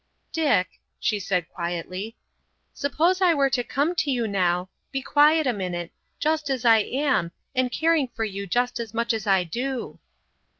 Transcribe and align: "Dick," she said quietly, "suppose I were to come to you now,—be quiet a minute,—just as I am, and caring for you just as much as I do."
"Dick," 0.33 0.79
she 0.99 1.19
said 1.19 1.47
quietly, 1.47 2.15
"suppose 2.73 3.21
I 3.21 3.35
were 3.35 3.51
to 3.51 3.63
come 3.63 3.93
to 3.97 4.09
you 4.09 4.27
now,—be 4.27 5.03
quiet 5.03 5.45
a 5.45 5.53
minute,—just 5.53 6.49
as 6.49 6.65
I 6.65 6.77
am, 6.79 7.31
and 7.53 7.71
caring 7.71 8.07
for 8.07 8.23
you 8.23 8.47
just 8.47 8.79
as 8.79 8.95
much 8.95 9.13
as 9.13 9.27
I 9.27 9.43
do." 9.43 9.99